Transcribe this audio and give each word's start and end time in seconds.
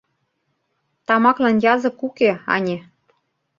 Тамаклан 1.07 1.55
язык 1.73 1.97
уке, 2.07 2.31
ане. 2.55 2.77